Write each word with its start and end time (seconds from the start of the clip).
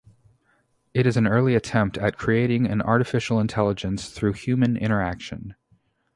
It 0.95 1.05
is 1.05 1.15
an 1.15 1.27
early 1.27 1.53
attempt 1.53 1.95
at 1.95 2.17
creating 2.17 2.65
an 2.65 2.81
artificial 2.81 3.39
intelligence 3.39 4.09
through 4.09 4.33
human 4.33 4.75
interaction. 4.75 5.53